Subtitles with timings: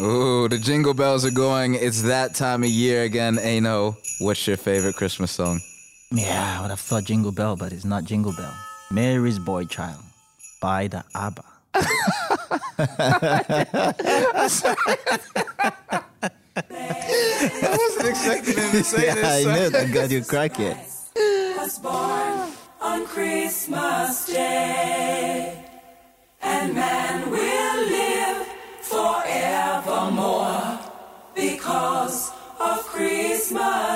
[0.00, 1.74] Ooh, the jingle bells are going.
[1.74, 3.38] It's that time of year again.
[3.38, 5.60] Enoh, what's your favorite Christmas song?
[6.10, 8.52] Yeah, I would have thought Jingle Bell, but it's not Jingle Bell.
[8.90, 10.02] Mary's Boy Child
[10.60, 11.44] by the ABBA.
[16.72, 19.70] I wasn't expecting him to say yeah, I know.
[19.70, 20.76] Thank God you crack it.
[21.14, 25.39] was born on Christmas Day,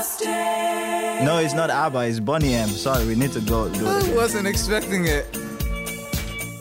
[0.05, 1.99] Christmas No, it's not ABBA.
[2.01, 2.69] It's Boney M.
[2.69, 4.11] Sorry, we need to go do it.
[4.11, 5.27] I wasn't expecting it.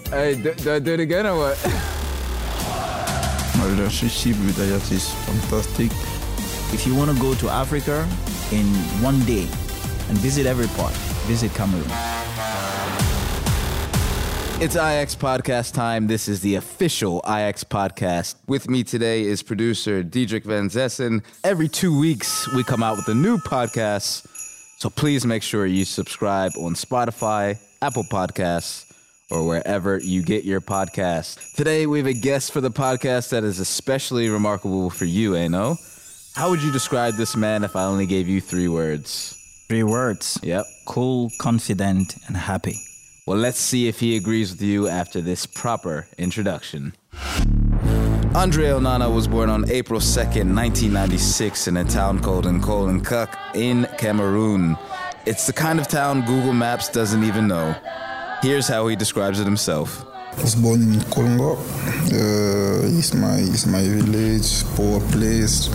[0.09, 1.59] Hey, do, do I do it again or what?
[3.57, 5.91] My relationship with Ajax is fantastic.
[6.73, 8.07] If you want to go to Africa
[8.51, 8.65] in
[9.01, 9.43] one day
[10.09, 10.93] and visit every part,
[11.27, 11.89] visit Cameroon.
[14.63, 16.07] It's Ajax podcast time.
[16.07, 18.35] This is the official Ajax podcast.
[18.47, 21.21] With me today is producer Diederik Van Zessen.
[21.43, 24.25] Every two weeks, we come out with a new podcast.
[24.79, 28.85] So please make sure you subscribe on Spotify, Apple Podcasts,
[29.29, 31.55] or wherever you get your podcast.
[31.55, 35.75] Today, we have a guest for the podcast that is especially remarkable for you, Enoh.
[36.35, 39.35] How would you describe this man if I only gave you three words?
[39.67, 40.65] Three words Yep.
[40.85, 42.79] cool, confident, and happy.
[43.25, 46.93] Well, let's see if he agrees with you after this proper introduction.
[48.35, 53.87] Andre Onana was born on April 2nd, 1996, in a town called Nkol Ngok in
[53.97, 54.77] Cameroon.
[55.25, 57.73] It's the kind of town Google Maps doesn't even know.
[58.41, 60.05] Here's how he describes it himself.
[60.37, 61.57] I was born in Kolongo.
[62.11, 65.69] Uh, it's my it's my village, poor place,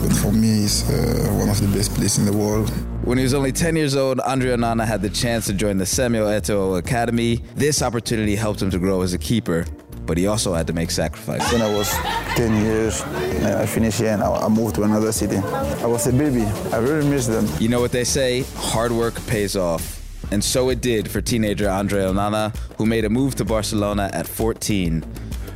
[0.00, 2.70] but for me, it's uh, one of the best places in the world.
[3.04, 5.84] When he was only 10 years old, Andre Onana had the chance to join the
[5.84, 7.42] Samuel Eto'o Academy.
[7.54, 9.66] This opportunity helped him to grow as a keeper,
[10.06, 11.52] but he also had to make sacrifices.
[11.52, 11.90] When I was
[12.36, 15.36] 10 years, uh, I finished here and I, I moved to another city.
[15.36, 16.44] I was a baby.
[16.72, 17.46] I really missed them.
[17.60, 18.44] You know what they say?
[18.56, 20.03] Hard work pays off.
[20.30, 24.26] And so it did for teenager Andre Onana, who made a move to Barcelona at
[24.26, 25.04] 14.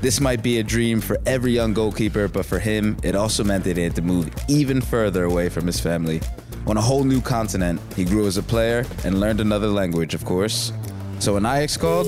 [0.01, 3.65] This might be a dream for every young goalkeeper, but for him, it also meant
[3.65, 6.21] that he had to move even further away from his family.
[6.69, 10.25] On a whole new continent, he grew as a player and learned another language, of
[10.25, 10.73] course.
[11.19, 12.07] So when Ajax called,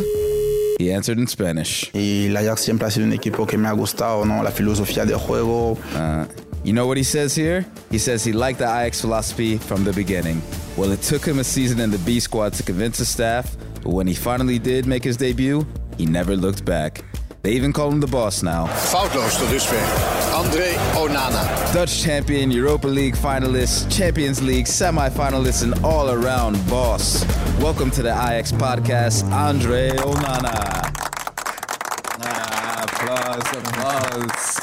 [0.79, 1.91] he answered in Spanish.
[1.93, 4.43] Y el Ajax siempre ha sido un equipo que me ha gustado, ¿no?
[4.43, 5.73] La filosofía de juego.
[5.95, 6.27] Uh,
[6.63, 7.65] you know what he says here?
[7.91, 10.43] He says he liked the Ajax philosophy from the beginning.
[10.77, 13.91] Well, it took him a season in the B squad to convince his staff, but
[13.91, 15.67] when he finally did make his debut,
[15.97, 17.03] he never looked back.
[17.43, 18.67] They even call him the boss now.
[18.67, 19.81] Foutloos tot dusver.
[20.33, 21.73] André Onana.
[21.73, 27.25] Dutch champion, Europa League finalist, Champions League semi-finalist, and all-around boss.
[27.59, 30.93] Welcome to the Ajax podcast, Andre Onana.
[32.23, 34.60] Ah, applause, applause.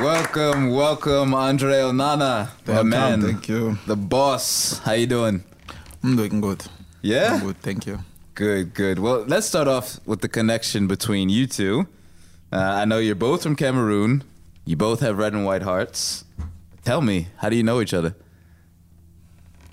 [0.00, 3.78] Welcome, welcome, Andre Onana, my Welcome, man, thank you.
[3.86, 4.78] the boss.
[4.80, 5.42] How you doing?
[6.02, 6.64] I'm doing good.
[7.02, 8.00] Yeah, I'm good, thank you.
[8.34, 8.98] good, good.
[8.98, 11.86] Well, let's start off with the connection between you two.
[12.52, 14.22] Uh, I know you're both from Cameroon.
[14.66, 16.24] You both have red and white hearts.
[16.84, 18.14] Tell me, how do you know each other?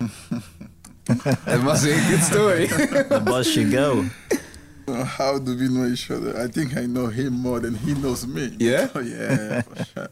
[0.00, 2.66] it must be a good story.
[2.66, 4.06] The boss should go.
[4.86, 6.36] How do we know each other?
[6.36, 8.52] I think I know him more than he knows me.
[8.58, 8.88] Yeah?
[9.00, 10.08] yeah, for sure.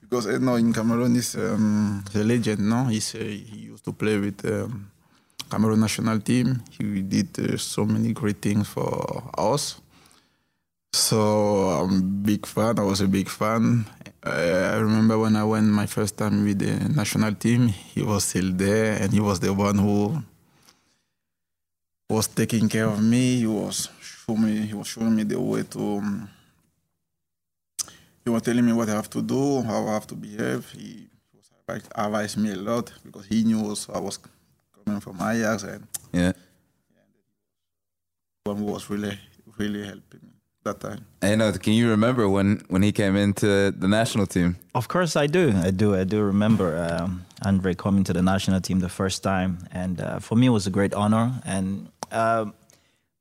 [0.00, 2.84] Because I know in Cameroon he's um, a legend, no?
[2.84, 4.90] He's, uh, he used to play with um,
[5.50, 6.62] Cameroon national team.
[6.70, 9.80] He did uh, so many great things for us.
[10.92, 11.18] So
[11.68, 12.78] I'm a big fan.
[12.78, 13.86] I was a big fan.
[14.24, 18.24] Uh, I remember when I went my first time with the national team, he was
[18.24, 20.22] still there, and he was the one who
[22.08, 23.36] was taking care of me.
[23.36, 25.78] He was showing me, he was showing me the way to.
[25.78, 26.30] Um,
[28.24, 30.68] he was telling me what I have to do, how I have to behave.
[30.70, 34.18] He was advised, advised me a lot because he knew also I was
[34.84, 36.32] coming from Ajax and yeah.
[38.44, 39.16] one who was really,
[39.56, 41.06] really helping me that time.
[41.20, 44.56] Hey, no, can you remember when, when he came into the national team?
[44.74, 45.52] Of course, I do.
[45.62, 45.94] I do.
[45.94, 50.18] I do remember um, Andre coming to the national team the first time, and uh,
[50.18, 51.40] for me, it was a great honor.
[51.44, 52.46] And uh,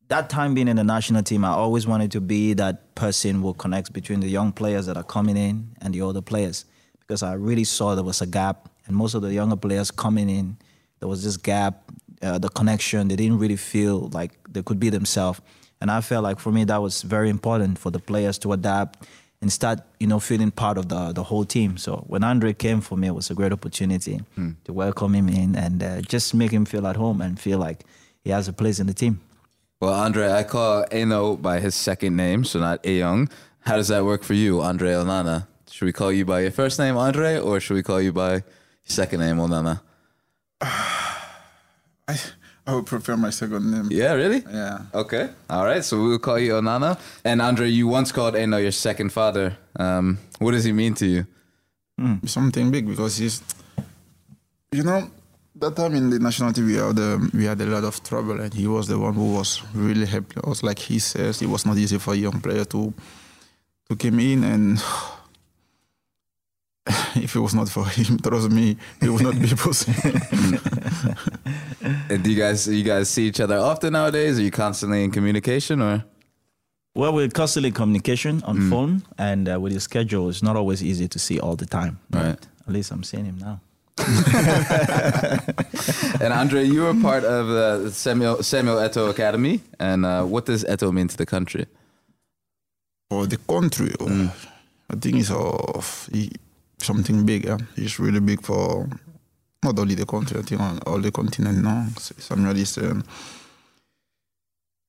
[0.07, 3.53] that time being in the national team, I always wanted to be that person who
[3.53, 6.65] connects between the young players that are coming in and the older players,
[6.99, 10.29] because I really saw there was a gap, and most of the younger players coming
[10.29, 10.57] in,
[10.99, 11.91] there was this gap,
[12.21, 13.07] uh, the connection.
[13.07, 15.41] They didn't really feel like they could be themselves,
[15.81, 19.07] and I felt like for me that was very important for the players to adapt
[19.41, 21.77] and start, you know, feeling part of the the whole team.
[21.77, 24.21] So when Andre came for me, it was a great opportunity
[24.65, 27.83] to welcome him in and uh, just make him feel at home and feel like
[28.25, 29.21] he has a place in the team.
[29.79, 33.31] Well, Andre, I call Enoh by his second name, so not Eyong.
[33.61, 35.47] How does that work for you, Andre Onana?
[35.71, 38.31] Should we call you by your first name, Andre, or should we call you by
[38.31, 38.43] your
[38.85, 39.81] second name, Onana?
[40.61, 42.19] I,
[42.65, 43.89] I would prefer my second name.
[43.91, 44.43] Yeah, really?
[44.51, 44.79] Yeah.
[44.93, 45.29] Okay.
[45.49, 45.83] All right.
[45.83, 46.99] So we'll call you Onana.
[47.23, 49.57] And Andre, you once called Enoh your second father.
[49.75, 51.27] Um, what does he mean to you?
[52.25, 53.41] something big because he's,
[54.71, 55.09] you know,
[55.57, 58.39] that time in the national team we had um, we had a lot of trouble
[58.41, 60.63] and he was the one who was really helping us.
[60.63, 62.93] Like he says, it was not easy for a young player to
[63.89, 64.81] to come in and.
[67.15, 70.19] If it was not for him, trust me, it would not be possible.
[72.09, 74.37] And do you guys you guys see each other often nowadays?
[74.39, 76.03] Are you constantly in communication or?
[76.93, 80.83] Well, we're constantly in communication on phone, and uh, with his schedule, it's not always
[80.83, 81.99] easy to see all the time.
[82.09, 82.37] Right.
[82.67, 83.59] At least I'm seeing him now.
[86.21, 89.61] And Andre, you were part of the Samuel Samuel Eto'o Academy.
[89.79, 91.65] And uh, what does Eto'o mean to the country?
[93.09, 94.33] for the country, oh,
[94.89, 96.09] I think it's of
[96.79, 97.45] something big.
[97.45, 97.57] Yeah?
[97.77, 98.87] It's really big for
[99.63, 101.87] not only the country, I think on all the continent now.
[101.97, 103.03] Samuel is um,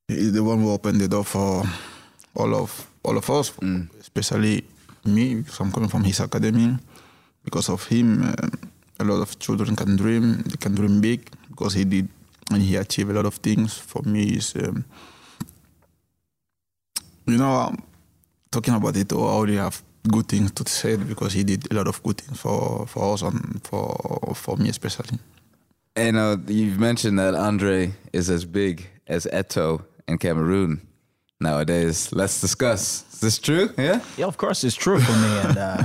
[0.09, 1.65] he's the one who opened the door for
[2.35, 3.53] all of all of us,
[4.01, 4.65] especially
[5.05, 6.77] me, because I'm coming from his academy.
[7.45, 8.51] Because of him, um,
[8.99, 10.43] a lot of children can dream.
[10.43, 12.09] They can dream big because he did
[12.51, 13.77] and he achieved a lot of things.
[13.77, 14.85] For me, is um,
[17.27, 17.83] you know, um,
[18.51, 21.89] talking about it, I already have good things to say because he did a lot
[21.89, 25.19] of good things for, for us and for for me especially.
[25.97, 30.87] And uh, you've mentioned that Andre is as big as Eto'o in Cameroon
[31.41, 32.13] nowadays.
[32.13, 33.05] Let's discuss.
[33.15, 33.71] Is this true?
[33.79, 34.01] Yeah.
[34.17, 35.85] Yeah, of course, it's true for me, and uh,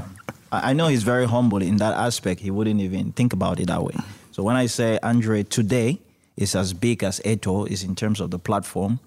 [0.52, 2.42] I know he's very humble in that aspect.
[2.42, 3.96] He wouldn't even think about it that way.
[4.32, 6.00] So when I say Andre today
[6.36, 9.00] is as big as Eto'o is in terms of the platform,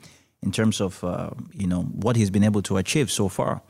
[0.42, 3.62] in terms of uh, you know what he's been able to achieve so far.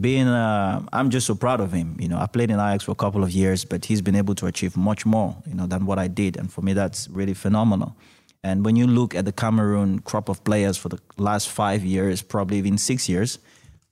[0.00, 1.98] Being, uh, I'm just so proud of him.
[2.00, 4.34] You know, I played in Ajax for a couple of years, but he's been able
[4.36, 7.34] to achieve much more, you know, than what I did, and for me, that's really
[7.34, 7.94] phenomenal.
[8.42, 12.22] And when you look at the Cameroon crop of players for the last five years,
[12.22, 13.38] probably even six years,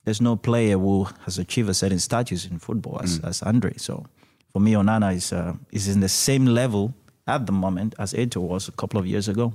[0.03, 3.73] there's no player who has achieved a certain status in football as, as Andre.
[3.77, 4.05] So
[4.51, 6.93] for me, Onana is uh, is in the same level
[7.27, 9.53] at the moment as Eto'o was a couple of years ago.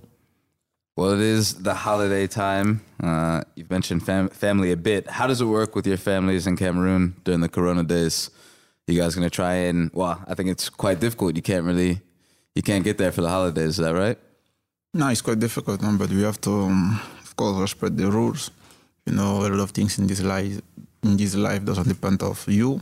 [0.97, 2.81] Well, it is the holiday time.
[3.03, 5.07] Uh, you've mentioned fam- family a bit.
[5.11, 8.31] How does it work with your families in Cameroon during the Corona days?
[8.87, 11.37] You guys gonna try and well, I think it's quite difficult.
[11.37, 12.01] You can't really,
[12.55, 13.71] you can't get there for the holidays.
[13.71, 14.19] Is that right?
[14.95, 18.51] No, it's quite difficult, no, but we have to, um, of course, respect the rules.
[19.07, 20.61] You know, a lot of things in this life,
[21.03, 22.81] in this life, doesn't depend of you.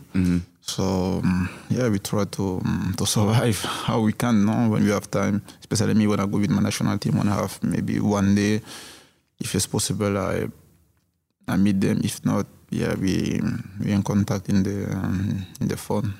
[0.62, 4.46] So um, yeah, we try to um, to survive how we can.
[4.46, 7.28] No, when we have time, especially me when I go with my national team, when
[7.28, 8.62] I have maybe one day,
[9.40, 10.48] if it's possible, I
[11.46, 12.00] I meet them.
[12.02, 13.40] If not, yeah, we
[13.84, 16.14] we in contact in the um, in the phone.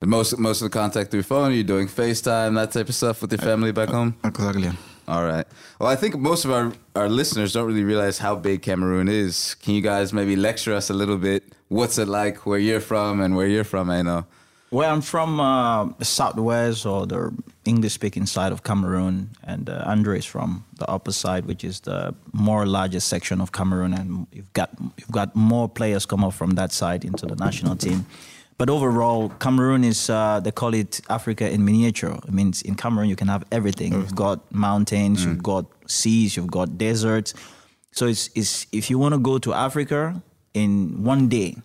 [0.00, 1.54] And Most most of the contact through phone.
[1.54, 4.14] You're doing FaceTime, that type of stuff with your family back home.
[4.24, 4.70] Exactly.
[5.08, 5.46] All right.
[5.80, 9.54] Well, I think most of our, our listeners don't really realize how big Cameroon is.
[9.54, 11.44] Can you guys maybe lecture us a little bit?
[11.68, 13.88] What's it like where you're from and where you're from?
[13.88, 14.26] I know.
[14.70, 17.32] Well, I'm from uh, the southwest or the
[17.64, 22.14] English-speaking side of Cameroon, and uh, Andre is from the upper side, which is the
[22.34, 24.68] more largest section of Cameroon, and you've got
[24.98, 28.04] you've got more players come up from that side into the national team.
[28.58, 32.18] But overall, Cameroon is uh, they call it Africa in miniature.
[32.26, 33.92] It means in Cameroon you can have everything.
[33.92, 34.16] You've mm.
[34.16, 35.42] got mountains, you've mm.
[35.42, 37.34] got seas, you've got deserts.
[37.92, 40.20] So it's, it's if you want to go to Africa
[40.54, 41.56] in one day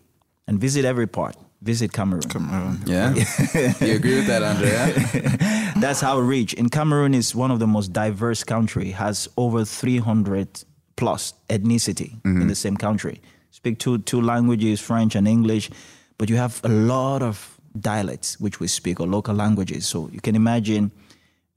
[0.47, 2.23] and visit every part, visit Cameroon.
[2.23, 2.79] Cameroon.
[2.85, 3.13] Yeah.
[3.81, 5.73] you agree with that, Andrea?
[5.79, 6.53] That's how rich.
[6.53, 8.91] And Cameroon is one of the most diverse country.
[8.91, 10.63] Has over 300
[10.95, 12.41] plus ethnicity mm-hmm.
[12.41, 13.19] in the same country.
[13.49, 15.69] Speak two two languages, French and English,
[16.17, 19.87] but you have a lot of dialects which we speak or local languages.
[19.87, 20.91] So you can imagine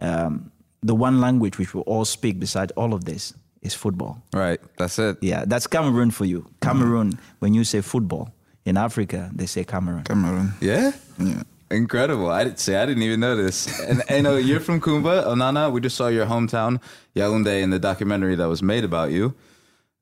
[0.00, 0.50] um,
[0.82, 4.22] the one language which we all speak beside all of this is football.
[4.32, 4.60] right.
[4.78, 5.18] That's it.
[5.20, 6.46] Yeah, that's Cameroon for you.
[6.60, 8.32] Cameroon, when you say football
[8.64, 10.04] in Africa, they say Cameroon.
[10.04, 10.52] Cameroon.
[10.60, 10.92] Yeah.
[11.18, 11.42] Yeah.
[11.70, 12.30] Incredible.
[12.30, 13.66] I didn't say I didn't even know this.
[13.80, 15.72] And I know you're from Kumba, Onana.
[15.72, 16.80] We just saw your hometown,
[17.16, 19.34] Yaoundé, in the documentary that was made about you.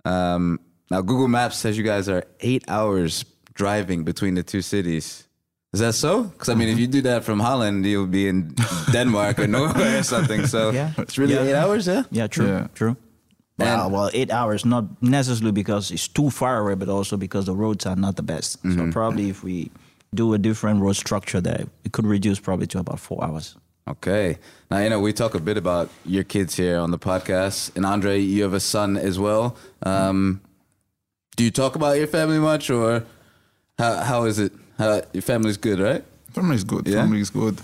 [0.04, 5.28] Um, now Google Maps says you guys are eight hours driving between the two cities.
[5.72, 6.22] Is that so?
[6.24, 8.54] Because I mean, if you do that from Holland, you'll be in
[8.92, 10.46] Denmark or Norway or something.
[10.46, 10.90] So Yeah.
[10.98, 11.42] it's really Yeah.
[11.48, 12.02] eight hours, yeah.
[12.10, 12.66] Yeah, true, Yeah.
[12.74, 12.96] true.
[13.58, 17.54] Well, well, eight hours, not necessarily because it's too far away, but also because the
[17.54, 18.58] roads are not the best.
[18.62, 19.70] So probably if we
[20.14, 23.56] do a different road structure there, it could reduce probably to about four hours.
[23.88, 24.38] Okay.
[24.70, 27.70] Now, you know, we talk a bit about your kids here on the podcast.
[27.76, 29.56] And Andre, you have a son as well.
[29.86, 30.40] Um,
[31.36, 33.02] do you talk about your family much or
[33.78, 34.52] how, how is it?
[34.78, 36.04] Uh, your family's good, right?
[36.32, 36.86] Family is good.
[36.86, 37.02] Yeah?
[37.02, 37.60] Family is good.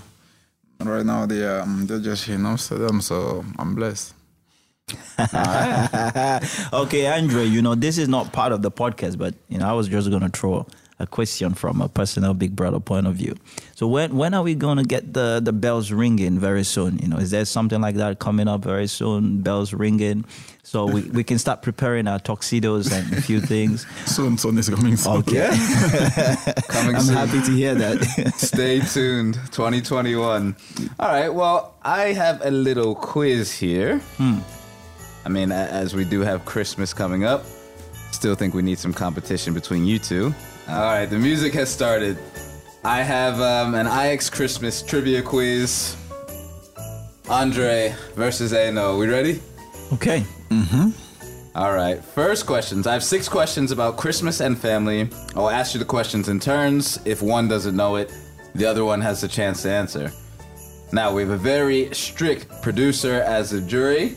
[0.83, 4.15] Right now they um they're just here in Amsterdam, so I'm blessed.
[6.73, 9.73] okay, Andre, you know, this is not part of the podcast, but you know, I
[9.73, 10.67] was just gonna throw
[11.01, 13.35] a question from a personal big brother point of view.
[13.75, 16.99] So when when are we gonna get the the bells ringing very soon?
[16.99, 19.41] You know, is there something like that coming up very soon?
[19.43, 20.25] Bells ringing,
[20.63, 23.87] so we, we can start preparing our tuxedos and a few things.
[24.07, 25.17] Soon, soon is coming soon.
[25.19, 25.49] Okay,
[26.69, 27.15] Coming I'm soon.
[27.17, 28.35] happy to hear that.
[28.37, 30.55] Stay tuned, 2021.
[30.99, 33.99] All right, well, I have a little quiz here.
[34.19, 34.39] Hmm.
[35.25, 37.45] I mean, as we do have Christmas coming up,
[38.11, 40.35] still think we need some competition between you two.
[40.69, 42.17] All right, the music has started.
[42.85, 45.97] I have um, an Ajax Christmas trivia quiz.
[47.29, 48.97] Andre versus Enoh.
[48.99, 49.41] We ready?
[49.93, 50.93] okay, Mhm.
[51.55, 52.03] All right.
[52.05, 52.87] First questions.
[52.87, 55.09] I have six questions about Christmas and family.
[55.35, 57.01] I'll ask you the questions in turns.
[57.05, 58.13] If one doesn't know it,
[58.55, 60.13] the other one has the chance to answer.
[60.93, 64.17] Now, we have a very strict producer as a jury.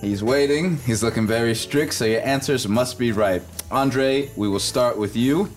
[0.00, 0.78] He's waiting.
[0.86, 3.42] He's looking very strict, so your answers must be right.
[3.72, 5.48] Andre, we will start with you.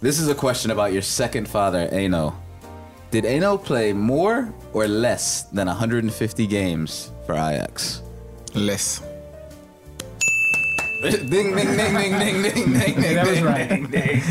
[0.00, 2.32] This is a question about your second father, Enoh.
[3.10, 8.00] Did Enoh play more or less than 150 games for Ajax?
[8.54, 9.02] Less.
[11.02, 13.00] ding, ding, ding, ding, ding, ding, ding, ding.
[13.02, 13.68] Ding.
[13.68, 14.22] Ding, ding.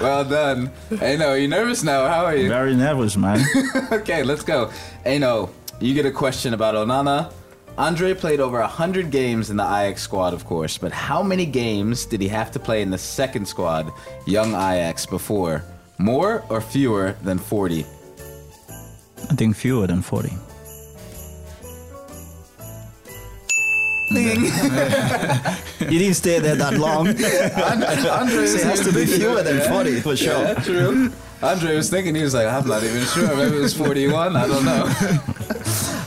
[0.00, 0.72] well done.
[0.90, 2.08] Enoh, are you nervous now?
[2.08, 2.48] How are you?
[2.48, 3.44] Very nervous, man.
[3.92, 4.72] okay, let's go.
[5.06, 7.30] Enoh, you get a question about Onana.
[7.78, 12.06] Andre played over 100 games in the Ajax squad, of course, but how many games
[12.06, 13.92] did he have to play in the second squad,
[14.26, 15.62] young Ajax, before?
[15.96, 17.86] More or fewer than 40?
[19.30, 20.32] I think fewer than forty.
[24.10, 27.08] you didn't stay there that long.
[27.08, 30.32] Andre it has to be fewer than 40 for sure.
[30.32, 31.12] Yeah, true.
[31.42, 33.36] Andre was thinking, he was like, I'm not even sure.
[33.36, 34.34] Maybe it was 41.
[34.34, 34.90] I don't know.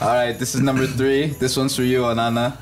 [0.01, 1.27] All right, this is number three.
[1.27, 2.57] This one's for you, Onana.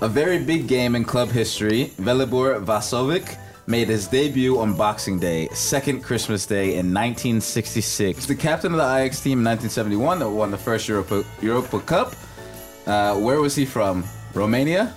[0.00, 5.48] A very big game in club history, Velibor Vasovic made his debut on Boxing Day,
[5.52, 8.26] second Christmas Day in 1966.
[8.26, 12.16] The captain of the Ajax team in 1971 that won the first Europa, Europa Cup.
[12.84, 14.02] Uh, where was he from?
[14.34, 14.92] Romania,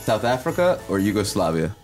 [0.00, 1.76] South Africa, or Yugoslavia?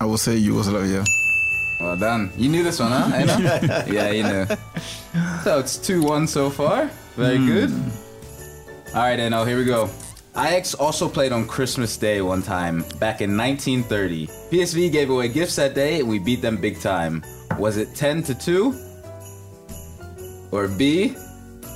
[0.00, 1.04] I will say Yugoslavia.
[1.82, 2.30] Well done.
[2.36, 3.10] You knew this one, huh?
[3.12, 3.38] I know.
[3.92, 4.46] yeah, you knew.
[5.42, 6.86] So it's 2 1 so far.
[7.16, 7.46] Very hmm.
[7.46, 7.70] good.
[8.94, 9.90] All right, Enoh, here we go.
[10.36, 14.28] Ajax also played on Christmas Day one time, back in 1930.
[14.50, 17.22] PSV gave away gifts that day and we beat them big time.
[17.58, 18.74] Was it 10 to 2?
[20.52, 21.16] Or B,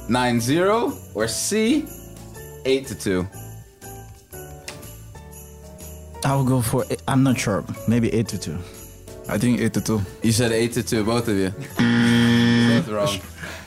[0.09, 0.93] 9 0?
[1.15, 1.87] Or C,
[2.65, 3.29] 8 to 2?
[6.27, 6.85] I'll go for.
[7.07, 7.65] I'm not sure.
[7.87, 8.59] Maybe eight to two.
[9.29, 10.03] I think 8 to 2.
[10.23, 11.51] You said 8 to 2, both of you.
[11.51, 13.21] both wrong.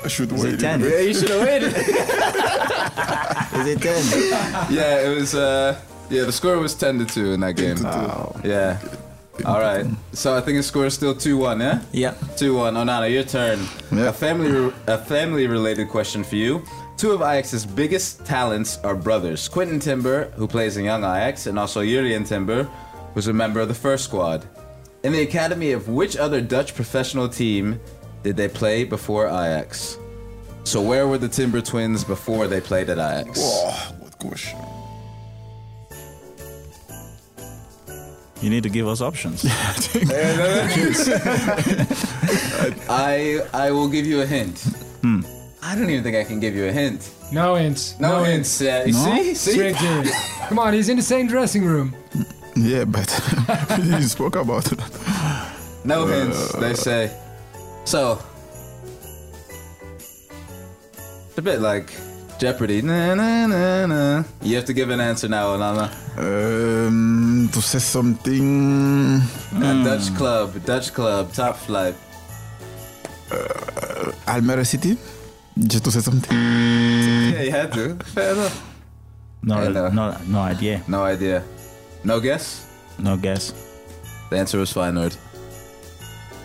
[0.03, 0.53] I should Is wait.
[0.53, 0.79] it ten?
[0.79, 1.73] Yeah, you should have waited.
[1.73, 4.71] Is it ten?
[4.71, 5.35] Yeah, it was.
[5.35, 5.77] Uh,
[6.09, 7.77] yeah, the score was ten to two in that game.
[8.43, 8.79] Yeah.
[9.45, 9.85] All right.
[10.13, 11.59] So I think the score is still two one.
[11.59, 11.81] Yeah.
[11.91, 12.13] yeah.
[12.37, 12.75] Two one.
[12.75, 13.59] Onana, your turn.
[13.91, 14.07] Yeah.
[14.09, 16.63] A family a family related question for you.
[16.95, 21.59] Two of Ajax's biggest talents are brothers: Quinten Timber, who plays in Young Ajax, and
[21.59, 22.63] also Jurien Timber,
[23.13, 24.45] who's a member of the first squad.
[25.03, 27.79] In the academy of which other Dutch professional team
[28.24, 29.98] did they play before Ajax?
[30.65, 33.39] So where were the Timber twins before they played at Ajax?
[33.41, 34.60] Oh, good question.
[38.41, 39.44] You need to give us options.
[42.89, 44.60] I I will give you a hint.
[45.01, 45.22] Hmm.
[45.62, 47.12] I don't even think I can give you a hint.
[47.34, 48.00] No hints.
[48.00, 48.62] No, hints.
[48.62, 49.51] Yeah, you see, see.
[49.51, 50.13] Straight to it.
[50.48, 51.94] Come on, he's in the same dressing room.
[52.59, 53.07] Yeah, but
[53.83, 54.79] you spoke about it.
[55.85, 56.51] No uh, hints.
[56.59, 57.11] They say.
[57.85, 58.19] So
[61.27, 61.93] it's a bit like
[62.37, 62.81] Jeopardy.
[62.81, 64.23] Na, na, na, na.
[64.41, 65.87] You have to give an answer now, Onana.
[66.17, 69.15] Um, to say something.
[69.15, 69.83] A hmm.
[69.83, 71.95] Dutch club, Dutch club, top flight.
[73.31, 74.97] Uh, Almere City?
[75.57, 76.37] Just to say something.
[77.29, 77.95] Yeah, you had to.
[78.15, 78.69] Fair enough.
[79.43, 80.83] No, I no, no idea.
[80.87, 81.43] No idea.
[82.03, 82.65] No guess.
[82.98, 83.53] No guess.
[84.29, 85.15] The answer was Feyenoord.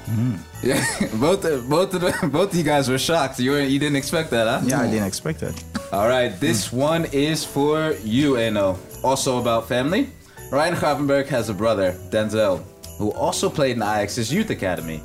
[0.07, 0.37] Hmm.
[0.63, 0.85] Yeah,
[1.15, 3.39] both uh, both of the, both of you guys were shocked.
[3.39, 4.61] You were, you didn't expect that, huh?
[4.67, 5.63] Yeah, I didn't expect that.
[5.93, 6.77] All right, this hmm.
[6.77, 8.77] one is for you, Enoh.
[9.03, 10.11] Also about family.
[10.51, 12.63] Ryan Gravenberch has a brother, Danzell,
[12.99, 14.99] who also played in Ajax's youth academy.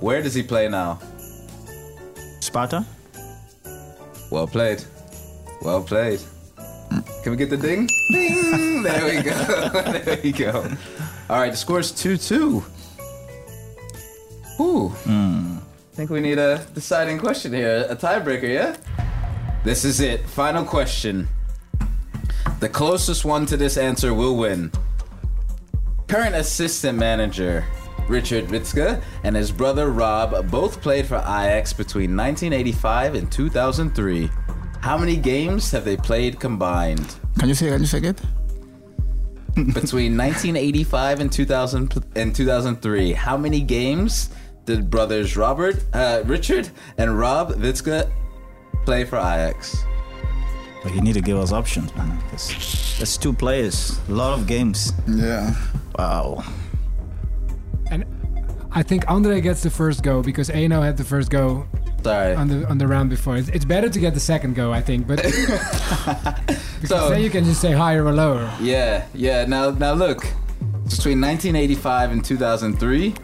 [0.00, 1.00] Where does he play now?
[2.40, 2.86] Sparta?
[4.30, 4.82] Well played.
[5.62, 6.20] Well played.
[7.22, 7.88] Can we get the ding?
[8.10, 8.82] Ding!
[8.82, 9.30] There we go.
[9.92, 10.70] there we go.
[11.28, 12.64] All right, the score is 2 2.
[14.60, 14.92] Ooh.
[15.06, 15.60] I
[15.92, 18.76] think we need a deciding question here, a tiebreaker, yeah?
[19.64, 20.26] This is it.
[20.28, 21.28] Final question.
[22.60, 24.70] The closest one to this answer will win.
[26.06, 27.64] Current assistant manager
[28.08, 34.30] Richard Witschge and his brother Rob both played for Ajax between 1985 and 2003.
[34.86, 37.16] How many games have they played combined?
[37.40, 37.70] Can you say?
[37.70, 38.20] Can you say it?
[39.74, 44.30] between 1985 and 2000 and 2003 how many games
[44.64, 48.08] did brothers robert uh, richard and rob Witschge
[48.84, 49.84] play for ajax
[50.84, 52.22] But you need to give us options, man.
[52.30, 54.92] That's, that's two players, a lot of games.
[55.08, 55.52] Yeah.
[55.98, 56.44] Wow.
[57.90, 58.04] And
[58.70, 61.66] I think Andre gets the first go because Enoh had the first go
[62.06, 63.36] sorry on the on the round before.
[63.36, 67.30] It's, it's better to get the second go, I think, but because So- then you
[67.30, 68.50] can just say higher or lower.
[68.60, 70.20] yeah yeah now now look
[70.88, 73.14] between 1985 and 2003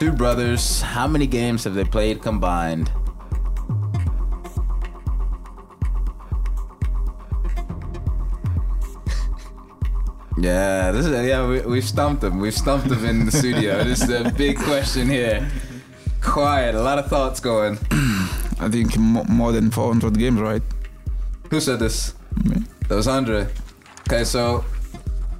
[0.00, 2.90] two brothers how many games have they played combined
[10.36, 11.46] Yeah, this is yeah.
[11.46, 12.40] We, we've stumped them.
[12.40, 13.84] We've stumped him in the studio.
[13.84, 15.48] this is a big question here.
[16.24, 17.78] Quiet, a lot of thoughts going.
[18.60, 20.62] I think mo- more than 400 games, right?
[21.50, 22.14] Who said this?
[22.44, 22.56] Me.
[22.88, 23.46] That was Andre.
[24.08, 24.64] Okay, so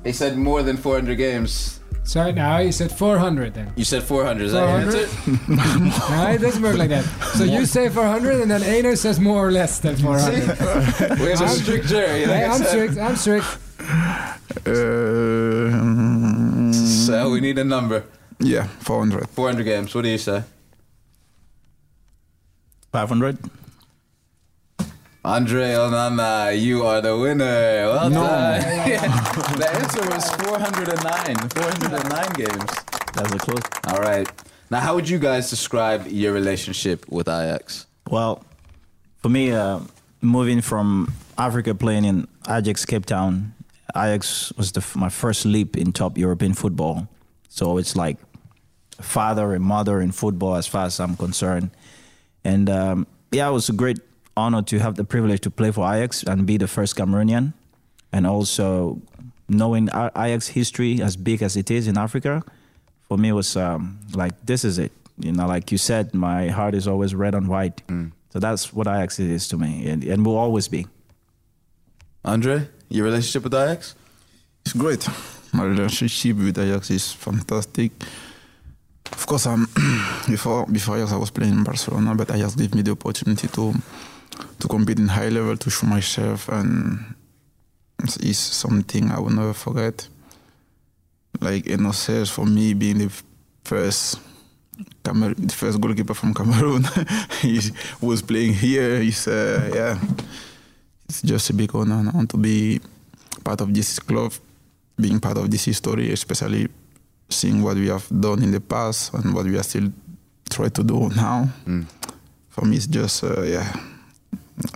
[0.04, 1.80] he said more than 400 games.
[2.04, 3.72] So now you said 400 then.
[3.76, 4.44] You said 400.
[4.44, 5.08] Is that your 400?
[5.08, 6.12] answer?
[6.12, 7.04] No, it doesn't work like that.
[7.34, 10.34] So you say 400 and then Enoh says more or less than 400.
[11.20, 12.26] We have a strict jury.
[12.26, 12.68] Like Hey, I I'm said.
[12.68, 12.98] strict.
[12.98, 13.46] I'm strict.
[14.66, 14.70] Uh,
[17.06, 18.04] So we need a number.
[18.38, 19.26] yeah, 400.
[19.30, 19.94] 400 games.
[19.94, 20.42] What do you say?
[22.94, 23.36] 500?
[25.24, 27.88] Andre Onana, you are the winner.
[27.90, 28.60] Well done.
[29.58, 31.48] the answer was 409.
[31.48, 32.70] 409 games.
[33.14, 33.62] That's a close.
[33.88, 34.30] All right.
[34.70, 37.87] Now, how would you guys describe your relationship with Ajax?
[38.09, 38.44] Well,
[39.16, 39.80] for me, uh,
[40.22, 43.54] moving from Africa playing in Ajax Cape Town,
[43.96, 47.09] Ajax was the, f- my first leap in top European football.
[47.48, 48.18] So it's like
[49.00, 51.70] father and mother in football as far as I'm concerned.
[52.44, 53.98] And um, yeah, it was a great
[54.37, 57.52] honor to have the privilege to play for Ajax and be the first Cameroonian.
[58.12, 59.00] And also
[59.48, 62.42] knowing A- Ajax history as big as it is in Africa,
[63.09, 64.92] for me was um, like, this is it.
[65.18, 67.83] You know, like you said, my heart is always red and white.
[68.30, 70.87] So that's what Ajax is to me and, and will always be.
[72.24, 73.94] Andre, your relationship with Ajax?
[74.64, 75.07] It's great.
[75.52, 77.92] My relationship with Ajax is fantastic.
[79.14, 79.68] Of course, um,
[80.29, 83.48] before before Ajax, I was playing in Barcelona, but I just gave me the opportunity
[83.48, 83.72] to
[84.59, 87.14] to compete in high level, to show myself, and
[88.20, 90.09] it's something I will never forget.
[91.40, 93.11] Like Enoh says, for me, being the
[93.64, 94.18] first
[95.03, 96.85] the first goalkeeper from Cameroon,
[97.40, 97.61] he
[98.00, 98.94] was playing here.
[98.96, 99.98] Is uh, yeah,
[101.09, 102.81] it's just a big honor to be
[103.44, 104.33] part of this club,
[105.00, 106.68] being part of this history, especially
[107.28, 109.90] seeing what we have done in the past and what we are still
[110.50, 111.48] trying to do now.
[112.50, 113.72] For me, it's just uh, yeah,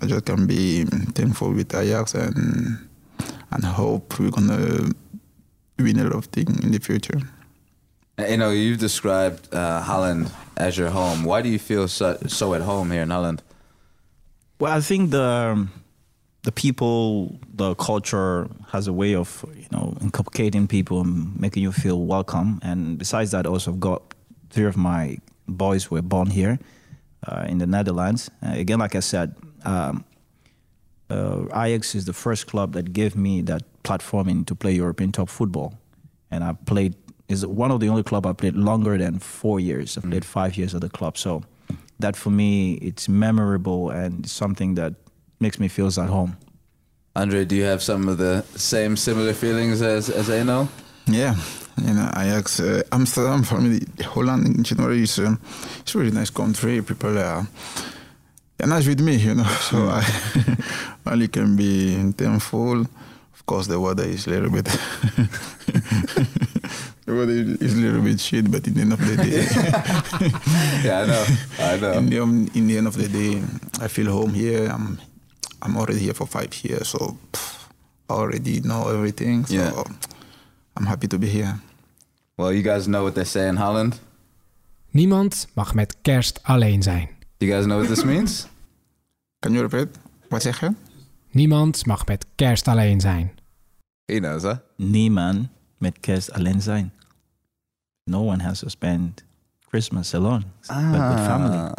[0.03, 0.85] I just can be
[1.15, 2.89] thankful with Ajax and
[3.51, 4.91] and hope we're gonna
[5.79, 7.21] win a lot of things in the future.
[8.19, 11.23] You know, you've described uh, Holland as your home.
[11.23, 13.43] Why do you feel so, so at home here in Holland?
[14.59, 15.69] Well, I think the
[16.43, 21.73] the people, the culture has a way of you know inculcating people and making you
[21.73, 22.61] feel welcome.
[22.63, 24.15] And besides that, also I've got
[24.51, 26.59] three of my boys were born here
[27.27, 28.31] uh, in the Netherlands.
[28.43, 30.05] Uh, again, like I said, um,
[31.11, 35.29] uh, Ajax is the first club that gave me that platforming to play European top
[35.29, 35.75] football,
[36.31, 36.95] and I played.
[37.29, 39.99] Is one of the only club I played longer than four years.
[39.99, 41.43] I played five years at the club, so
[41.99, 44.95] that for me it's memorable and something that
[45.41, 46.37] makes me feel at home.
[47.17, 50.69] Andre, do you have some of the same similar feelings as as Enoh?
[51.07, 51.35] Yeah,
[51.85, 55.39] you know, Ajax, uh, Amsterdam for me, Holland in general is um,
[55.81, 56.83] it's a really nice country.
[56.83, 57.47] People are
[58.59, 59.45] they're nice with me, you know.
[59.71, 60.03] So I
[61.07, 62.83] only can be thankful.
[62.83, 64.65] Of course, the weather is a little bit.
[67.07, 67.33] the weather
[67.65, 69.47] is a little bit shit, but in the end of the day,
[70.85, 71.25] Yeah, I know.
[71.59, 72.27] I in know.
[72.27, 73.43] the, in the end of the day,
[73.81, 74.67] I feel home here.
[74.69, 74.99] I'm
[75.67, 77.69] I'm already here for five years, so pff,
[78.09, 79.47] I already know everything.
[79.47, 79.83] So Yeah.
[80.77, 81.61] I'm happy to be here.
[82.37, 84.01] Well, you guys know what they say in Holland.
[84.91, 87.09] Niemand mag met kerst alleen zijn.
[87.39, 88.47] You guys know what this means?
[89.41, 89.89] Can you repeat?
[90.29, 90.75] Wat zeg je?
[91.31, 93.33] Niemand mag met kerst alleen zijn.
[94.05, 94.57] He knows, huh?
[94.77, 96.93] Nieman met kerst alleen zijn.
[98.05, 99.25] No one has to spend
[99.71, 101.57] Christmas alone, but with family.
[101.59, 101.75] Ah,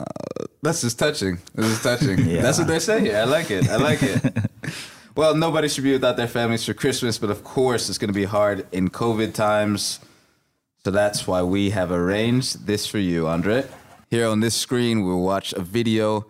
[0.61, 1.39] That's just touching.
[1.55, 2.17] This is touching.
[2.29, 2.41] Yeah.
[2.41, 3.17] That's what they say here.
[3.17, 3.67] I like it.
[3.69, 4.21] I like it.
[5.15, 8.19] well, nobody should be without their families for Christmas, but of course, it's going to
[8.19, 9.99] be hard in COVID times.
[10.83, 13.65] So that's why we have arranged this for you, Andre.
[14.09, 16.25] Here on this screen, we'll watch a video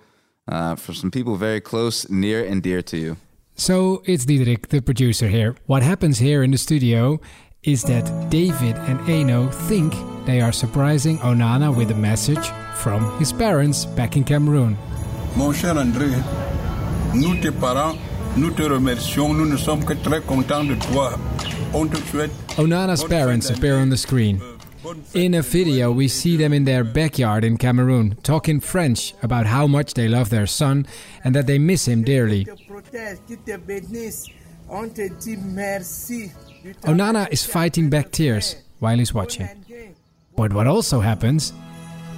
[0.48, 3.18] uh, from some people very close, near, and dear to you.
[3.56, 5.56] So it's Diederik, the producer here.
[5.66, 7.20] What happens here in the studio
[7.64, 9.94] is that David and Enoh think
[10.30, 14.78] they are surprising Onana with a message from his parents back in Cameroon.
[15.36, 16.12] Mon cher André,
[17.16, 17.98] nous tes parents,
[18.38, 21.18] nous te remercions, nous ne sommes que très contents de toi.
[21.74, 24.40] On te souhaite Onana's parents appear on the screen.
[24.42, 29.48] Euh, in a video, we see them in their backyard in Cameroon, talking French about
[29.48, 30.86] how much they love their son
[31.24, 32.46] and that they miss him dearly.
[32.46, 34.30] te protège, qui te bénisse.
[34.70, 36.32] On te dit merci.
[36.64, 39.48] Du temps Onana is fighting back tears while he's watching.
[40.40, 41.52] But what also happens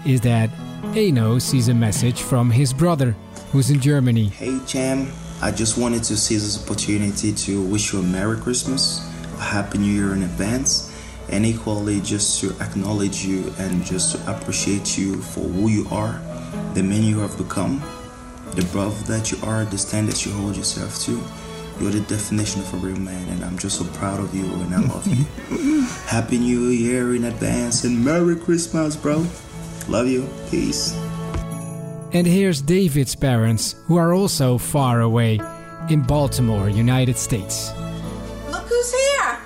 [0.05, 0.51] is that
[0.95, 3.15] Enoh sees a message from his brother,
[3.51, 4.27] who's in Germany.
[4.27, 9.01] Hey Cham, I just wanted to seize this opportunity to wish you a Merry Christmas,
[9.39, 10.95] a Happy New Year in advance,
[11.29, 16.21] and equally just to acknowledge you and just to appreciate you for who you are,
[16.75, 17.81] the man you have become,
[18.53, 21.19] the brother that you are, the standards you hold yourself to.
[21.81, 24.75] You're the definition of a real man, and I'm just so proud of you and
[24.75, 25.81] I love you.
[26.05, 29.25] Happy New Year in advance and Merry Christmas, bro.
[29.87, 30.29] Love you.
[30.51, 30.95] Peace.
[32.13, 35.39] And here's David's parents, who are also far away
[35.89, 37.71] in Baltimore, United States.
[38.51, 39.39] Look who's here.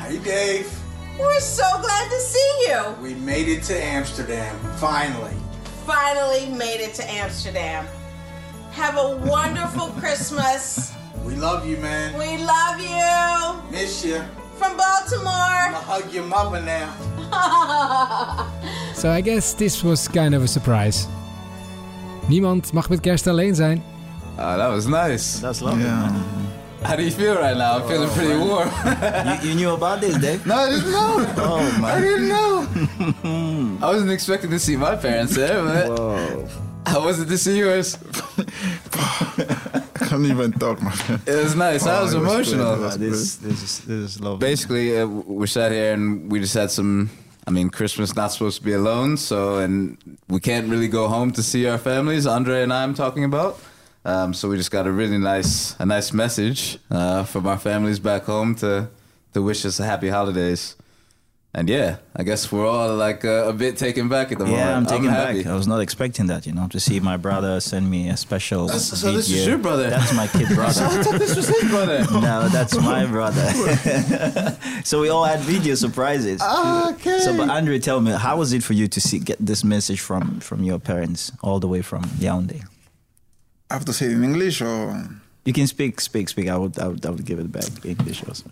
[0.00, 0.76] Hey, Dave.
[1.20, 2.96] We're so glad to see you.
[3.00, 5.36] We made it to Amsterdam, finally.
[5.86, 7.86] Finally made it to Amsterdam.
[8.72, 10.92] Have a wonderful Christmas.
[11.24, 12.18] We love you, man.
[12.18, 13.70] We love you.
[13.70, 14.22] Miss you.
[14.58, 15.30] From Baltimore.
[15.66, 18.48] I'ma hug your mama now.
[18.94, 21.08] So I guess this was kind of a surprise.
[22.28, 23.82] Niemand mag met kerst alleen zijn.
[24.38, 25.40] Oh, that was nice.
[25.40, 25.82] That's lovely.
[25.82, 26.10] Yeah.
[26.10, 26.22] man.
[26.82, 27.78] How do you feel right now?
[27.78, 28.70] I'm feeling oh, pretty warm.
[29.42, 30.46] You, you knew about this, Dave?
[30.46, 31.26] no, I didn't know.
[31.36, 32.66] Oh I didn't know.
[33.86, 36.48] I wasn't expecting to see my parents there, but Whoa.
[36.86, 37.98] I wasn't to see yours.
[40.12, 40.92] Can't even talk, man.
[41.26, 41.86] It was nice.
[41.86, 42.76] I Oh, was was emotional.
[42.76, 42.92] good.
[42.92, 44.46] Uh, this, this is this is lovely.
[44.46, 47.08] Basically, uh, we sat here and we just had some.
[47.46, 49.96] I mean, Christmas not supposed to be alone, so and
[50.28, 52.26] we can't really go home to see our families.
[52.26, 53.58] Andre and I, am talking about.
[54.04, 57.98] Um, so we just got a really nice, a nice message uh, from our families
[57.98, 58.88] back home to
[59.32, 60.76] to wish us a happy holidays.
[61.54, 64.58] And yeah, I guess we're all like uh, a bit taken back at the moment.
[64.58, 65.42] Yeah, I'm taken happy.
[65.42, 65.52] back.
[65.52, 68.68] I was not expecting that, you know, to see my brother send me a special.
[68.70, 69.90] So- so this is your brother?
[69.90, 70.82] That's my kid brother.
[70.86, 72.06] I thought this was his brother.
[72.10, 73.44] no, that's my brother.
[74.82, 76.40] so we all had video surprises.
[76.40, 77.18] okay.
[77.20, 80.00] So, but Andre, tell me, how was it for you to see get this message
[80.00, 82.64] from from your parents all the way from Yaoundé?
[83.70, 84.96] I have to say it in English or
[85.44, 86.48] You can speak, speak, speak.
[86.48, 88.44] I would, I would, I would give it back English also.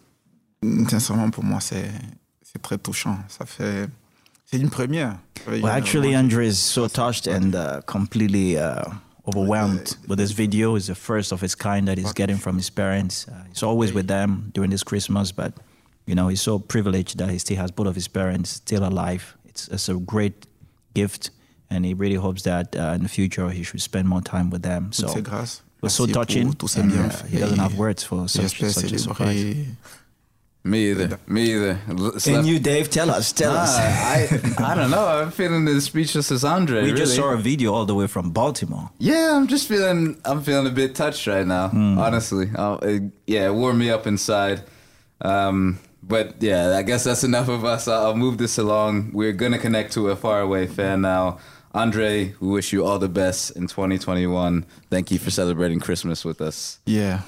[0.91, 1.89] sincèrement pour moi c'est
[2.53, 3.19] c'est très touchant.
[3.29, 3.89] Ça fait
[4.51, 5.19] c'est une première.
[5.47, 8.83] Well, actually, Andre is so touched and uh, completely uh,
[9.27, 10.75] overwhelmed with this video.
[10.77, 13.27] It's the first of its kind that he's getting from his parents.
[13.29, 15.53] Uh, he's always with them during this Christmas, but
[16.07, 19.37] you know he's so privileged that he still has both of his parents still alive.
[19.47, 20.47] It's, it's a great
[20.95, 21.31] gift,
[21.71, 24.63] and he really hopes that uh, in the future he should spend more time with
[24.63, 24.93] them.
[24.93, 25.29] So it
[25.81, 26.49] was so touching.
[26.77, 29.55] and, uh, he doesn't have words for such, such a surprise.
[30.62, 31.18] Me either.
[31.27, 31.81] Me either.
[31.88, 33.79] It's And you, Dave, tell us, tell Ah, us.
[33.79, 35.07] I, I don't know.
[35.07, 36.83] I'm feeling as speechless as Andre.
[36.83, 38.90] we just saw a video all the way from Baltimore.
[38.99, 40.20] Yeah, I'm just feeling.
[40.25, 41.68] I'm feeling a bit touched right now.
[41.68, 41.99] Hmm.
[41.99, 44.62] Honestly, it, yeah, it warmed me up inside.
[45.23, 47.88] Um, but yeah, I guess that's enough of us.
[47.88, 49.12] I'll, I'll move this along.
[49.14, 51.38] We're gonna connect to a faraway fan now.
[51.73, 54.66] Andre, we wish you all the best in 2021.
[54.90, 56.81] Thank you for celebrating Christmas with us.
[56.85, 57.23] Yeah.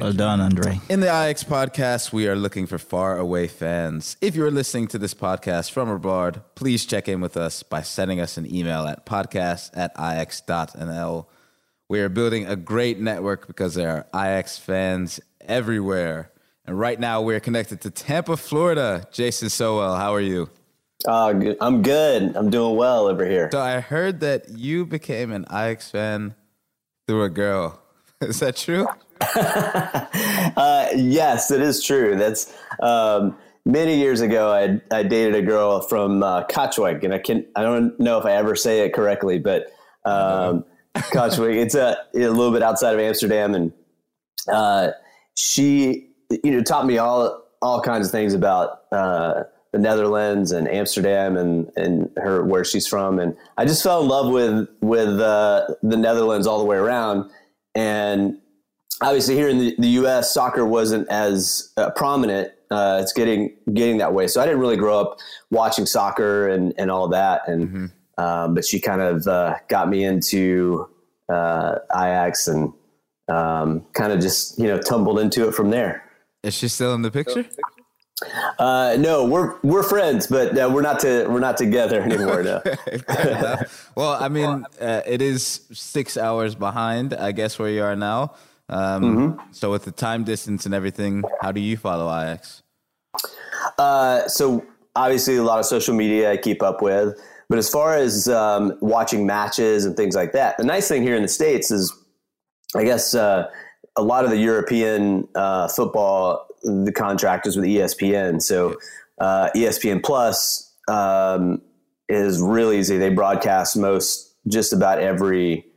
[0.00, 0.80] Well done, Andre.
[0.88, 4.16] In the Ajax podcast, we are looking for far away fans.
[4.20, 8.20] If you're listening to this podcast from abroad, please check in with us by sending
[8.20, 11.26] us an email at podcast at ajax.nl.
[11.88, 16.30] We are building a great network because there are Ajax fans everywhere.
[16.64, 19.08] And right now, we're connected to Tampa, Florida.
[19.10, 20.48] Jason Sowell, how are you?
[21.08, 21.34] Uh.
[21.60, 22.36] I'm good.
[22.36, 23.48] I'm doing well over here.
[23.50, 26.36] So I heard that you became an Ajax fan
[27.08, 27.82] through a girl.
[28.20, 28.86] Is that true?
[30.56, 32.16] Uh, yes, it is true.
[32.16, 34.50] That's um, many years ago.
[34.50, 36.42] I, I dated a girl from uh,
[37.04, 39.66] and I can I don't know if I ever say it correctly, but
[40.04, 40.64] um.
[41.14, 43.72] It's a, a little bit outside of Amsterdam, and
[44.50, 44.90] uh,
[45.34, 50.68] she you know taught me all all kinds of things about uh, the Netherlands and
[50.68, 55.20] Amsterdam and and her where she's from, and I just fell in love with with
[55.20, 57.30] uh, the Netherlands all the way around.
[57.74, 58.38] And
[59.00, 62.52] obviously, here in the, the U.S., soccer wasn't as uh, prominent.
[62.70, 64.26] Uh, it's getting getting that way.
[64.26, 65.18] So I didn't really grow up
[65.50, 67.48] watching soccer and and all that.
[67.48, 70.88] And um, but she kind of uh, got me into
[71.28, 72.72] uh, Ajax and
[73.28, 76.04] um, kind of just you know tumbled into it from there.
[76.42, 77.46] Is she still in the picture?
[78.58, 82.42] Uh, no, we're we're friends, but uh, we're not to we're not together anymore.
[82.42, 82.62] No.
[83.94, 88.34] Well, I mean, uh, it is six hours behind, I guess, where you are now.
[88.68, 89.52] Um, Mm-hmm.
[89.52, 92.62] So, with the time distance and everything, how do you follow Ajax?
[93.78, 97.94] Uh, so obviously, a lot of social media I keep up with, but as far
[97.94, 101.70] as um, watching matches and things like that, the nice thing here in the states
[101.70, 101.92] is,
[102.76, 103.48] I guess, uh,
[103.96, 108.76] a lot of the European uh, football the contract is with ESPN, so
[109.20, 111.62] uh, ESPN Plus um,
[112.08, 112.98] is really easy.
[112.98, 115.67] They broadcast most just about every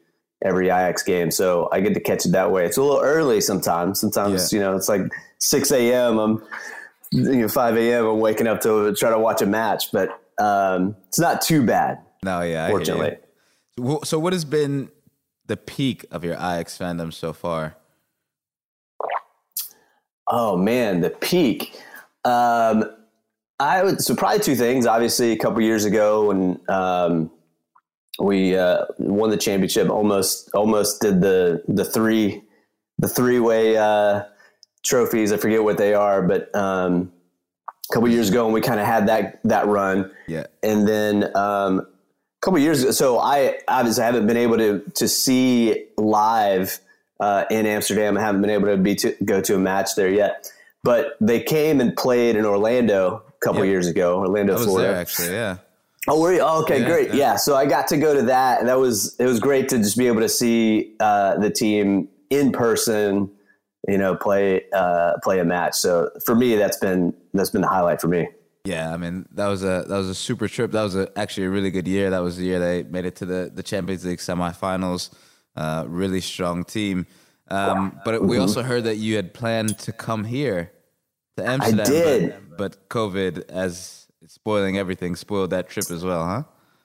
[0.44, 2.66] every Ajax game, so I get to catch it that way.
[2.66, 4.00] It's a little early sometimes.
[4.00, 5.02] Sometimes you know it's like
[5.40, 6.18] six a.m.
[6.18, 6.44] I'm
[7.12, 8.06] you know five a.m.
[8.06, 12.00] I'm waking up to try to watch a match, but um, it's not too bad.
[12.24, 12.86] No, yeah, I hear you.
[12.86, 13.18] fortunately.
[14.04, 14.90] So, what has been
[15.48, 17.76] the peak of your Ajax fandom so far?
[20.28, 21.78] Oh man, the peak.
[22.24, 22.86] Um,
[23.60, 24.86] I would so probably two things.
[24.86, 27.32] Obviously, a couple years ago when um,
[28.20, 32.42] we uh, won the championship, almost almost did the the three
[32.98, 34.24] the three way uh,
[34.84, 35.32] trophies.
[35.32, 37.12] I forget what they are, but um,
[37.90, 40.12] a couple years ago and we kind of had that that run.
[40.28, 40.46] Yeah.
[40.64, 41.86] and then um, a
[42.42, 42.92] couple years ago.
[42.92, 46.80] So I obviously haven't been able to to see live
[47.20, 48.18] uh, in Amsterdam.
[48.18, 50.52] I haven't been able to be to go to a match there yet.
[50.84, 53.72] But they came and played in Orlando a couple Yeah.
[53.72, 54.88] years ago, Orlando, Florida.
[54.90, 55.32] there actually.
[55.32, 55.58] Yeah.
[56.08, 56.42] Oh, were you?
[56.42, 57.08] Oh, okay, Yeah, great.
[57.10, 57.16] yeah.
[57.16, 57.36] Yeah.
[57.36, 59.98] so I got to go to that, and that was it was great to just
[59.98, 63.30] be able to see uh, the team in person.
[63.88, 65.74] You know, play uh, play a match.
[65.76, 68.28] So for me, that's been that's been the highlight for me.
[68.64, 70.72] Yeah, I mean that was a that was a super trip.
[70.72, 72.10] That was a, actually a really good year.
[72.12, 75.10] That was the year they made it to the the Champions League semifinals.
[75.56, 77.06] Uh, really strong team.
[77.50, 78.42] Um, but we Mhm.
[78.42, 80.72] also heard that you had planned to come here
[81.38, 81.86] to Amsterdam.
[81.86, 82.36] I did.
[82.50, 86.44] but, but COVID, as spoiling everything, spoiled that trip as well, huh?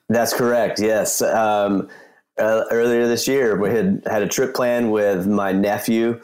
[0.09, 0.79] That's correct.
[0.79, 1.21] Yes.
[1.21, 1.89] Um,
[2.37, 6.21] uh, earlier this year, we had had a trip planned with my nephew,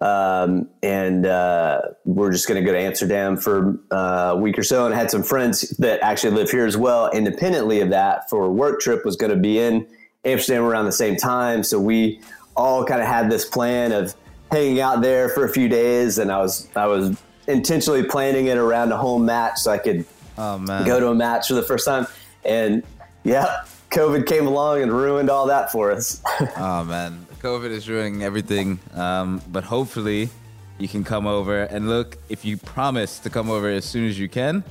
[0.00, 4.62] um, and uh, we're just going to go to Amsterdam for uh, a week or
[4.62, 4.86] so.
[4.86, 7.10] And I had some friends that actually live here as well.
[7.10, 9.86] Independently of that, for a work trip, was going to be in
[10.24, 11.64] Amsterdam around the same time.
[11.64, 12.20] So we
[12.56, 14.14] all kind of had this plan of
[14.52, 18.56] hanging out there for a few days, and I was I was intentionally planning it
[18.56, 20.04] around a home match so I could
[20.38, 22.06] Oh man, go to a match for the first time.
[22.44, 22.82] And
[23.24, 26.22] yeah, COVID came along and ruined all that for us.
[26.56, 28.78] oh man, COVID is ruining everything.
[28.94, 30.28] Um, but hopefully,
[30.78, 32.18] you can come over and look.
[32.28, 34.62] If you promise to come over as soon as you can,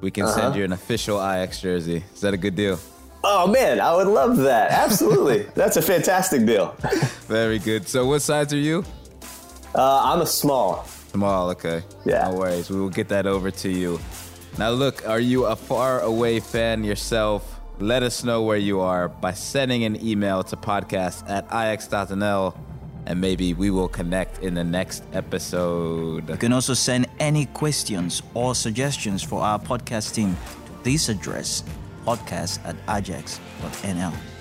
[0.00, 0.58] we can send Uh-huh.
[0.58, 2.02] you an official Ajax jersey.
[2.14, 2.78] Is that a good deal?
[3.24, 4.72] oh man, I would love that.
[4.72, 5.42] Absolutely.
[5.54, 6.74] That's a fantastic deal.
[7.28, 7.86] Very good.
[7.86, 8.84] So, what size are you?
[9.74, 10.84] Uh, I'm a small.
[11.12, 11.50] Small.
[11.50, 11.82] Okay.
[12.04, 12.28] Yeah.
[12.28, 12.68] No worries.
[12.68, 14.00] We will get that over to you.
[14.58, 17.60] Now, look, are you a far away fan yourself?
[17.78, 22.54] Let us know where you are by sending an email to podcast at ajax.nl
[23.06, 26.28] and maybe we will connect in the next episode.
[26.28, 30.36] You can also send any questions or suggestions for our podcast team
[30.66, 31.64] to this address
[32.04, 34.31] podcast at ajax.nl.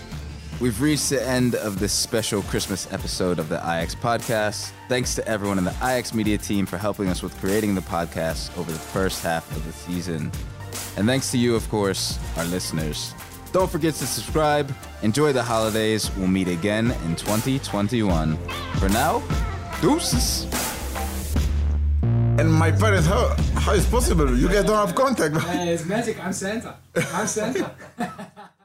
[0.61, 4.69] We've reached the end of this special Christmas episode of the Ajax podcast.
[4.87, 8.55] Thanks to everyone in the Ajax media team for helping us with creating the podcast
[8.59, 10.31] over the first half of the season.
[10.97, 13.15] And thanks to you, of course, our listeners.
[13.51, 14.71] Don't forget to subscribe.
[15.01, 16.15] Enjoy the holidays.
[16.15, 18.37] We'll meet again in 2021.
[18.75, 19.23] For now,
[19.81, 20.43] deuces.
[22.03, 24.37] And my parents, how, how is possible?
[24.37, 25.37] You guys don't have contact.
[25.37, 26.23] Uh, it's magic.
[26.23, 26.75] I'm Santa.
[27.13, 27.71] I'm Santa.